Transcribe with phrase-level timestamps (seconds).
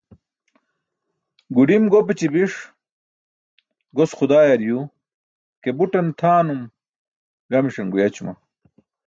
[1.55, 2.53] Guḍim gopaći biṣ,
[3.95, 4.91] gos xudaayar yuu
[5.61, 6.69] ke but tʰaanum/uyum
[7.51, 8.33] gamiṣan guyaćuma.